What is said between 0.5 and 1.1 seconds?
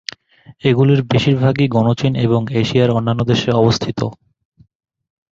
এগুলির